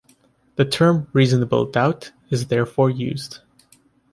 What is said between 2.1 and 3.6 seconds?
is therefore used.